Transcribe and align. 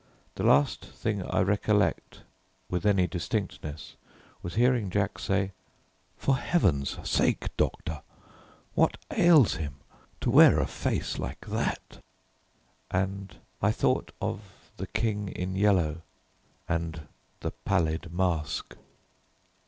The 0.33 0.41
last 0.43 0.83
thing 0.83 1.21
I 1.21 1.41
recollect 1.41 2.21
with 2.71 2.87
any 2.87 3.05
distinctness 3.05 3.97
was 4.41 4.55
hearing 4.55 4.89
Jack 4.89 5.19
say, 5.19 5.51
"For 6.17 6.37
Heaven's 6.37 6.97
sake, 7.07 7.55
doctor, 7.55 8.01
what 8.73 8.97
ails 9.11 9.57
him, 9.57 9.75
to 10.21 10.31
wear 10.31 10.59
a 10.59 10.65
face 10.65 11.19
like 11.19 11.41
that?" 11.41 11.99
and 12.89 13.35
I 13.61 13.71
thought 13.71 14.11
of 14.19 14.41
The 14.77 14.87
King 14.87 15.27
in 15.29 15.55
Yellow 15.55 16.01
and 16.67 17.07
the 17.41 17.51
Pallid 17.51 18.11
Mask. 18.11 18.75